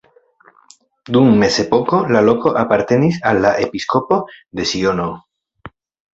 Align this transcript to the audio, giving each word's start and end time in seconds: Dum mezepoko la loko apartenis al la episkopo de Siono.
Dum 1.17 1.29
mezepoko 1.43 1.99
la 2.15 2.23
loko 2.29 2.55
apartenis 2.63 3.21
al 3.33 3.43
la 3.45 3.53
episkopo 3.67 4.19
de 4.63 4.69
Siono. 4.73 5.09